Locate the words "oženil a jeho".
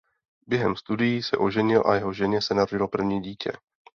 1.37-2.13